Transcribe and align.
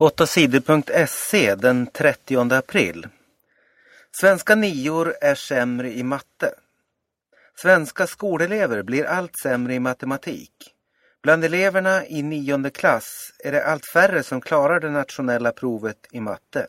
8sidor.se 0.00 1.54
den 1.54 1.86
30 1.86 2.54
april. 2.54 3.06
Svenska 4.12 4.54
nior 4.54 5.14
är 5.20 5.34
sämre 5.34 5.92
i 5.92 6.02
matte. 6.02 6.54
Svenska 7.56 8.06
skolelever 8.06 8.82
blir 8.82 9.04
allt 9.04 9.38
sämre 9.38 9.74
i 9.74 9.80
matematik. 9.80 10.50
Bland 11.22 11.44
eleverna 11.44 12.06
i 12.06 12.22
nionde 12.22 12.70
klass 12.70 13.32
är 13.38 13.52
det 13.52 13.64
allt 13.64 13.86
färre 13.86 14.22
som 14.22 14.40
klarar 14.40 14.80
det 14.80 14.90
nationella 14.90 15.52
provet 15.52 16.06
i 16.10 16.20
matte. 16.20 16.66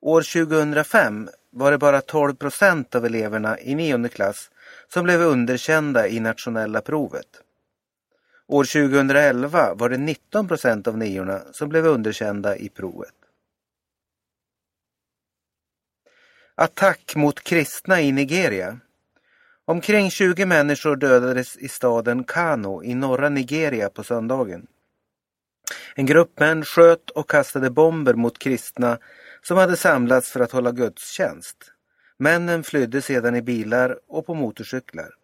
År 0.00 0.46
2005 0.46 1.28
var 1.50 1.70
det 1.70 1.78
bara 1.78 2.00
12 2.00 2.34
procent 2.34 2.94
av 2.94 3.06
eleverna 3.06 3.60
i 3.60 3.74
nionde 3.74 4.08
klass 4.08 4.50
som 4.88 5.04
blev 5.04 5.20
underkända 5.20 6.08
i 6.08 6.20
nationella 6.20 6.80
provet. 6.80 7.26
År 8.52 8.64
2011 8.64 9.74
var 9.74 9.88
det 9.88 9.96
19 9.98 10.48
procent 10.48 10.86
av 10.88 10.98
niorna 10.98 11.42
som 11.52 11.68
blev 11.68 11.86
underkända 11.86 12.56
i 12.56 12.68
provet. 12.68 13.14
Attack 16.54 17.16
mot 17.16 17.40
kristna 17.40 18.00
i 18.00 18.12
Nigeria. 18.12 18.78
Omkring 19.64 20.10
20 20.10 20.46
människor 20.46 20.96
dödades 20.96 21.56
i 21.56 21.68
staden 21.68 22.24
Kano 22.24 22.82
i 22.84 22.94
norra 22.94 23.28
Nigeria 23.28 23.88
på 23.88 24.04
söndagen. 24.04 24.66
En 25.94 26.06
grupp 26.06 26.40
män 26.40 26.64
sköt 26.64 27.10
och 27.10 27.30
kastade 27.30 27.70
bomber 27.70 28.14
mot 28.14 28.38
kristna 28.38 28.98
som 29.42 29.56
hade 29.56 29.76
samlats 29.76 30.30
för 30.30 30.40
att 30.40 30.52
hålla 30.52 30.72
gudstjänst. 30.72 31.72
Männen 32.18 32.64
flydde 32.64 33.02
sedan 33.02 33.36
i 33.36 33.42
bilar 33.42 33.98
och 34.08 34.26
på 34.26 34.34
motorcyklar. 34.34 35.21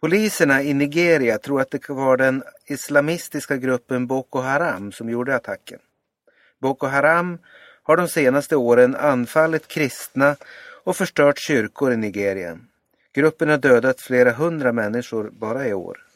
Poliserna 0.00 0.62
i 0.62 0.74
Nigeria 0.74 1.38
tror 1.38 1.60
att 1.60 1.70
det 1.70 1.88
var 1.88 2.16
den 2.16 2.42
islamistiska 2.66 3.56
gruppen 3.56 4.06
Boko 4.06 4.40
Haram 4.40 4.92
som 4.92 5.10
gjorde 5.10 5.36
attacken. 5.36 5.78
Boko 6.58 6.86
Haram 6.86 7.38
har 7.82 7.96
de 7.96 8.08
senaste 8.08 8.56
åren 8.56 8.96
anfallit 8.96 9.68
kristna 9.68 10.36
och 10.84 10.96
förstört 10.96 11.38
kyrkor 11.38 11.92
i 11.92 11.96
Nigeria. 11.96 12.58
Gruppen 13.12 13.48
har 13.48 13.58
dödat 13.58 14.00
flera 14.00 14.32
hundra 14.32 14.72
människor 14.72 15.30
bara 15.30 15.66
i 15.66 15.74
år. 15.74 16.06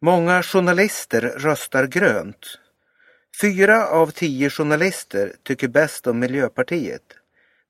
Många 0.00 0.42
journalister 0.42 1.20
röstar 1.20 1.86
grönt. 1.86 2.58
Fyra 3.40 3.88
av 3.88 4.10
tio 4.10 4.50
journalister 4.50 5.32
tycker 5.42 5.68
bäst 5.68 6.06
om 6.06 6.18
Miljöpartiet. 6.18 7.02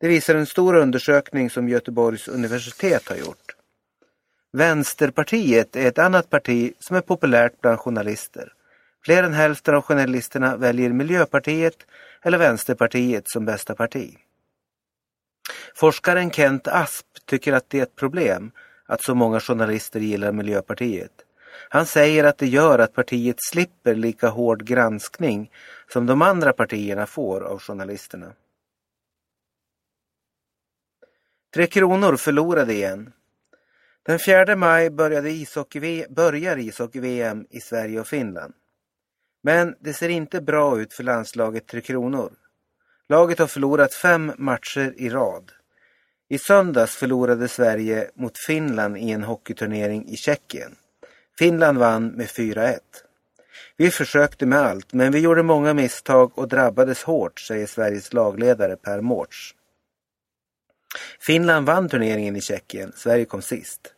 Det 0.03 0.09
visar 0.09 0.35
en 0.35 0.47
stor 0.47 0.75
undersökning 0.75 1.51
som 1.51 1.69
Göteborgs 1.69 2.29
universitet 2.29 3.09
har 3.09 3.17
gjort. 3.17 3.57
Vänsterpartiet 4.53 5.77
är 5.77 5.89
ett 5.89 5.99
annat 5.99 6.31
parti 6.31 6.73
som 6.79 6.97
är 6.97 7.01
populärt 7.01 7.61
bland 7.61 7.79
journalister. 7.79 8.53
Fler 9.05 9.23
än 9.23 9.33
hälften 9.33 9.75
av 9.75 9.83
journalisterna 9.83 10.57
väljer 10.57 10.93
Miljöpartiet 10.93 11.77
eller 12.23 12.39
Vänsterpartiet 12.39 13.25
som 13.27 13.45
bästa 13.45 13.75
parti. 13.75 14.19
Forskaren 15.75 16.31
Kent 16.31 16.69
Asp 16.69 17.07
tycker 17.27 17.53
att 17.53 17.71
det 17.71 17.79
är 17.79 17.83
ett 17.83 17.97
problem 17.97 18.51
att 18.87 19.03
så 19.03 19.15
många 19.15 19.41
journalister 19.41 20.01
gillar 20.01 20.33
Miljöpartiet. 20.33 21.13
Han 21.69 21.87
säger 21.87 22.25
att 22.25 22.39
det 22.39 22.47
gör 22.47 22.79
att 22.79 22.95
partiet 22.95 23.37
slipper 23.39 23.95
lika 23.95 24.29
hård 24.29 24.65
granskning 24.65 25.51
som 25.93 26.07
de 26.07 26.23
andra 26.23 26.53
partierna 26.53 27.07
får 27.07 27.41
av 27.41 27.59
journalisterna. 27.59 28.33
Tre 31.55 31.67
Kronor 31.67 32.17
förlorade 32.17 32.73
igen. 32.73 33.13
Den 34.03 34.19
4 34.19 34.57
maj 34.57 34.91
började 34.91 35.31
ishockey 35.31 36.07
börjar 36.11 36.57
ishockey-VM 36.57 37.47
i 37.51 37.61
Sverige 37.61 38.01
och 38.01 38.07
Finland. 38.07 38.55
Men 39.43 39.75
det 39.81 39.93
ser 39.93 40.09
inte 40.09 40.41
bra 40.41 40.81
ut 40.81 40.93
för 40.93 41.05
landslaget 41.05 41.67
Tre 41.67 41.81
Kronor. 41.81 42.33
Laget 43.09 43.39
har 43.39 43.47
förlorat 43.47 43.95
fem 43.95 44.33
matcher 44.39 44.95
i 44.97 45.09
rad. 45.09 45.53
I 46.29 46.39
söndags 46.39 46.97
förlorade 46.97 47.49
Sverige 47.49 48.11
mot 48.15 48.39
Finland 48.47 48.97
i 48.97 49.11
en 49.11 49.23
hockeyturnering 49.23 50.09
i 50.09 50.17
Tjeckien. 50.17 50.77
Finland 51.39 51.79
vann 51.79 52.09
med 52.09 52.27
4-1. 52.27 52.79
Vi 53.77 53.91
försökte 53.91 54.47
med 54.47 54.59
allt, 54.59 54.93
men 54.93 55.13
vi 55.13 55.19
gjorde 55.19 55.43
många 55.43 55.75
misstag 55.75 56.39
och 56.39 56.49
drabbades 56.49 57.03
hårt, 57.03 57.41
säger 57.41 57.67
Sveriges 57.67 58.13
lagledare 58.13 58.77
Per 58.77 59.01
Mårts. 59.01 59.55
Finland 61.21 61.67
vann 61.67 61.89
turneringen 61.89 62.37
i 62.37 62.41
Tjeckien, 62.41 62.93
Sverige 62.97 63.25
kom 63.25 63.43
sist. 63.43 63.95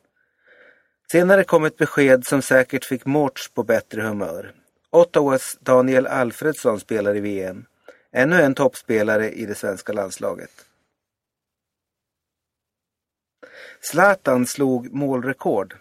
Senare 1.13 1.45
kom 1.45 1.65
ett 1.65 1.77
besked 1.77 2.27
som 2.27 2.43
säkert 2.43 2.85
fick 2.85 3.07
Mårts 3.07 3.51
på 3.51 3.63
bättre 3.63 4.03
humör. 4.03 4.53
Ottawas 4.91 5.59
Daniel 5.61 6.07
Alfredsson 6.07 6.81
spelar 6.81 7.17
i 7.17 7.21
VM. 7.21 7.65
Ännu 8.13 8.43
en 8.43 8.55
toppspelare 8.55 9.31
i 9.31 9.47
det 9.47 9.55
svenska 9.55 9.93
landslaget. 9.93 10.51
Zlatan 13.81 14.47
slog 14.47 14.93
målrekord. 14.93 15.77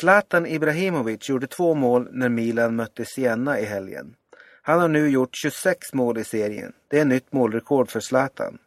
Zlatan 0.00 0.46
Ibrahimovic 0.46 1.28
gjorde 1.28 1.46
två 1.46 1.74
mål 1.74 2.08
när 2.12 2.28
Milan 2.28 2.76
mötte 2.76 3.04
Siena 3.04 3.60
i 3.60 3.64
helgen. 3.64 4.14
Han 4.62 4.80
har 4.80 4.88
nu 4.88 5.08
gjort 5.08 5.36
26 5.36 5.92
mål 5.92 6.18
i 6.18 6.24
serien. 6.24 6.72
Det 6.88 7.00
är 7.00 7.04
nytt 7.04 7.32
målrekord 7.32 7.90
för 7.90 8.00
Zlatan. 8.00 8.58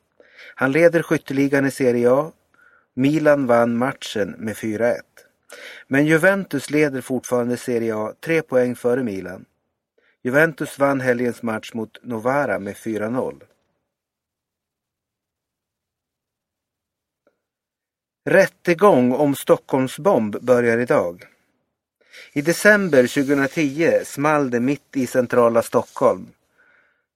Han 0.56 0.72
leder 0.72 1.02
skytteligan 1.02 1.66
i 1.66 1.72
Serie 1.72 2.12
A. 2.12 2.32
Milan 2.94 3.48
vann 3.48 3.78
matchen 3.78 4.36
med 4.38 4.56
4-1. 4.56 5.02
Men 5.88 6.06
Juventus 6.06 6.70
leder 6.70 7.02
fortfarande 7.02 7.58
Serie 7.58 7.96
A 7.96 8.14
tre 8.20 8.42
poäng 8.42 8.76
före 8.76 9.04
Milan. 9.04 9.46
Juventus 10.24 10.80
vann 10.80 11.02
helgens 11.02 11.44
match 11.44 11.74
mot 11.74 12.04
Novara 12.04 12.60
med 12.60 12.76
4-0. 12.76 13.42
Rättegång 18.26 19.14
om 19.14 19.36
Stockholmsbomb 19.36 20.38
börjar 20.42 20.78
idag. 20.78 21.26
I 22.34 22.42
december 22.42 23.08
2010 23.08 24.00
small 24.06 24.50
det 24.50 24.60
mitt 24.60 24.96
i 24.96 25.08
centrala 25.08 25.62
Stockholm. 25.62 26.28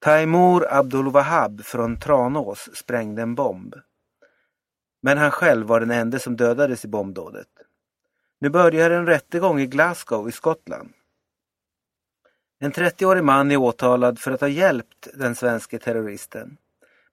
Taimur 0.03 0.65
Abdul 0.69 1.11
Wahab 1.11 1.65
från 1.65 1.99
Tranås 1.99 2.69
sprängde 2.73 3.21
en 3.21 3.35
bomb. 3.35 3.75
Men 5.01 5.17
han 5.17 5.31
själv 5.31 5.67
var 5.67 5.79
den 5.79 5.91
enda 5.91 6.19
som 6.19 6.35
dödades 6.35 6.85
i 6.85 6.87
bombdådet. 6.87 7.47
Nu 8.39 8.49
börjar 8.49 8.91
en 8.91 9.05
rättegång 9.05 9.59
i 9.59 9.65
Glasgow 9.65 10.29
i 10.29 10.31
Skottland. 10.31 10.89
En 12.59 12.71
30-årig 12.71 13.23
man 13.23 13.51
är 13.51 13.57
åtalad 13.57 14.19
för 14.19 14.31
att 14.31 14.41
ha 14.41 14.47
hjälpt 14.47 15.07
den 15.13 15.35
svenske 15.35 15.79
terroristen. 15.79 16.57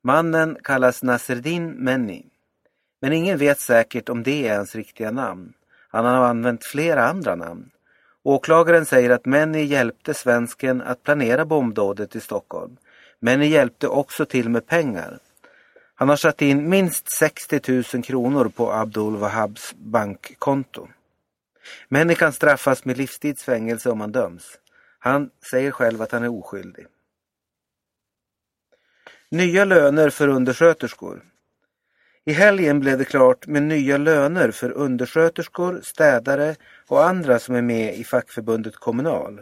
Mannen 0.03 0.57
kallas 0.63 1.03
Nasreddin 1.03 1.71
Menni. 1.71 2.27
Men 3.01 3.13
ingen 3.13 3.39
vet 3.39 3.61
säkert 3.61 4.09
om 4.09 4.23
det 4.23 4.49
är 4.49 4.57
hans 4.57 4.75
riktiga 4.75 5.11
namn. 5.11 5.53
Han 5.89 6.05
har 6.05 6.15
använt 6.15 6.65
flera 6.65 7.09
andra 7.09 7.35
namn. 7.35 7.71
Åklagaren 8.29 8.87
säger 8.87 9.11
att 9.11 9.27
Menny 9.27 9.63
hjälpte 9.65 10.15
svensken 10.15 10.83
att 10.83 11.03
planera 11.03 11.45
bombdådet 11.45 12.17
i 12.17 12.21
Stockholm. 12.21 12.77
Menny 13.21 13.47
hjälpte 13.47 13.89
också 13.89 14.27
till 14.27 14.49
med 14.49 14.67
pengar. 14.67 15.19
Han 15.95 16.09
har 16.09 16.17
satt 16.17 16.43
in 16.43 16.69
minst 16.69 17.13
60 17.13 17.83
000 17.95 18.05
kronor 18.05 18.49
på 18.49 18.73
Abdul 18.73 19.17
Wahabs 19.17 19.75
bankkonto. 19.77 20.89
Menny 21.89 22.15
kan 22.15 22.33
straffas 22.33 22.85
med 22.85 22.99
livstidsfängelse 22.99 23.91
om 23.91 24.01
han 24.01 24.13
döms. 24.13 24.59
Han 24.99 25.31
säger 25.51 25.71
själv 25.71 26.03
att 26.03 26.13
han 26.13 26.23
är 26.23 26.39
oskyldig. 26.39 26.87
Nya 29.31 29.65
löner 29.65 30.11
för 30.11 30.29
undersköterskor. 30.29 31.23
I 32.29 32.33
helgen 32.33 32.81
blev 32.81 32.99
det 32.99 33.05
klart 33.05 33.47
med 33.47 33.63
nya 33.63 33.97
löner 33.97 34.51
för 34.51 34.71
undersköterskor, 34.71 35.81
städare 35.83 36.57
och 36.87 37.05
andra 37.05 37.39
som 37.39 37.55
är 37.55 37.63
med 37.63 37.97
i 37.97 38.05
fackförbundet 38.05 38.77
Kommunal. 38.77 39.41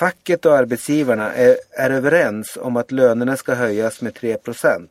Facket 0.00 0.46
och 0.46 0.56
arbetsgivarna 0.56 1.32
är, 1.32 1.56
är 1.70 1.90
överens 1.90 2.58
om 2.60 2.76
att 2.76 2.92
lönerna 2.92 3.36
ska 3.36 3.54
höjas 3.54 4.02
med 4.02 4.12
3% 4.12 4.88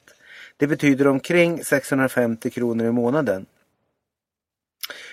Det 0.58 0.68
betyder 0.68 1.08
omkring 1.08 1.64
650 1.64 2.50
kronor 2.50 2.86
i 2.86 2.92
månaden. 2.92 3.46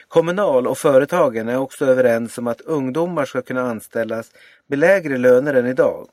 Kommunal 0.08 0.66
och 0.66 0.78
företagen 0.78 1.48
är 1.48 1.58
också 1.58 1.86
överens 1.86 2.38
om 2.38 2.46
att 2.46 2.60
ungdomar 2.60 3.24
ska 3.24 3.42
kunna 3.42 3.62
anställas 3.62 4.32
med 4.66 4.78
lägre 4.78 5.18
löner 5.18 5.54
än 5.54 5.66
idag. 5.66 6.08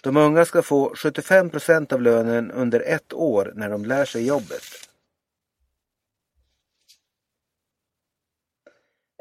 De 0.00 0.16
unga 0.16 0.44
ska 0.44 0.62
få 0.62 0.94
75% 0.94 1.92
av 1.92 2.02
lönen 2.02 2.50
under 2.50 2.80
ett 2.80 3.12
år 3.12 3.52
när 3.54 3.70
de 3.70 3.84
lär 3.84 4.04
sig 4.04 4.26
jobbet. 4.26 4.85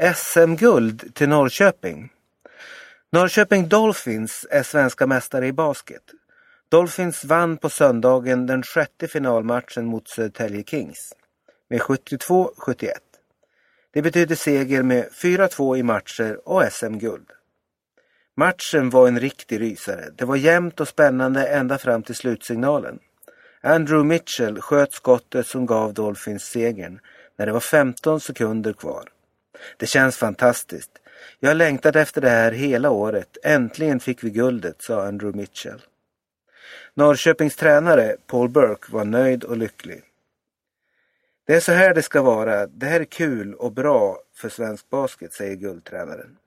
SM-guld 0.02 1.16
till 1.16 1.30
Norrköping. 1.30 2.10
Norrköping 3.12 3.68
Dolphins 3.68 4.46
är 4.50 4.64
svenska 4.64 5.08
mästare 5.08 5.48
i 5.48 5.52
basket. 5.52 6.04
Dolphins 6.70 7.26
vann 7.26 7.58
på 7.58 7.70
söndagen 7.70 8.48
den 8.48 8.64
sjätte 8.64 9.08
finalmatchen 9.08 9.86
mot 9.86 10.08
Södertälje 10.08 10.64
Kings 10.64 11.14
med 11.70 11.82
72-71. 11.82 12.92
Det 13.94 14.02
betyder 14.02 14.36
seger 14.36 14.84
med 14.84 15.10
4-2 15.12 15.78
i 15.78 15.84
matcher 15.84 16.40
och 16.46 16.72
SM-guld. 16.72 17.32
Matchen 18.38 18.90
var 18.90 19.08
en 19.08 19.20
riktig 19.20 19.62
rysare. 19.62 20.10
Det 20.16 20.26
var 20.26 20.36
jämnt 20.36 20.80
och 20.80 20.88
spännande 20.88 21.48
ända 21.48 21.78
fram 21.78 22.04
till 22.04 22.16
slutsignalen. 22.16 23.00
Andrew 23.62 24.08
Mitchell 24.08 24.62
sköt 24.62 24.94
skottet 24.94 25.48
som 25.48 25.66
gav 25.66 25.94
Dolphins 25.94 26.44
segern 26.44 27.00
när 27.38 27.46
det 27.46 27.52
var 27.52 27.60
15 27.60 28.20
sekunder 28.20 28.74
kvar. 28.74 29.10
Det 29.78 29.86
känns 29.86 30.18
fantastiskt. 30.18 30.92
Jag 31.40 31.50
har 31.50 31.56
längtat 31.56 31.96
efter 31.96 32.22
det 32.22 32.30
här 32.30 32.52
hela 32.52 32.90
året. 32.90 33.38
Äntligen 33.44 34.00
fick 34.00 34.24
vi 34.24 34.30
guldet, 34.30 34.82
sa 34.82 35.08
Andrew 35.08 35.38
Mitchell. 35.38 35.82
Norrköpings 36.94 37.56
tränare 37.56 38.16
Paul 38.28 38.50
Burke 38.50 38.92
var 38.92 39.06
nöjd 39.06 39.44
och 39.44 39.58
lycklig. 39.58 40.04
Det 41.48 41.56
är 41.56 41.60
så 41.60 41.72
här 41.72 41.94
det 41.94 42.02
ska 42.02 42.22
vara. 42.22 42.68
Det 42.68 42.86
här 42.86 43.00
är 43.00 43.06
kul 43.06 43.54
och 43.54 43.72
bra 43.72 44.18
för 44.36 44.50
svensk 44.50 44.90
basket, 44.90 45.34
säger 45.34 45.56
guldtränaren. 45.56 46.38